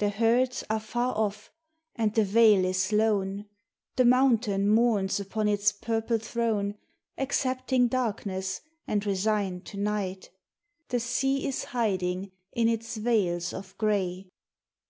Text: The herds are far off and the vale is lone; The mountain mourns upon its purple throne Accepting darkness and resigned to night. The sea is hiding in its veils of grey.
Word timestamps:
The 0.00 0.10
herds 0.10 0.62
are 0.68 0.78
far 0.78 1.16
off 1.16 1.50
and 1.96 2.12
the 2.14 2.24
vale 2.24 2.66
is 2.66 2.92
lone; 2.92 3.46
The 3.96 4.04
mountain 4.04 4.68
mourns 4.68 5.18
upon 5.18 5.48
its 5.48 5.72
purple 5.72 6.18
throne 6.18 6.74
Accepting 7.16 7.88
darkness 7.88 8.60
and 8.86 9.06
resigned 9.06 9.64
to 9.68 9.78
night. 9.78 10.28
The 10.90 11.00
sea 11.00 11.46
is 11.46 11.64
hiding 11.64 12.32
in 12.52 12.68
its 12.68 12.98
veils 12.98 13.54
of 13.54 13.74
grey. 13.78 14.28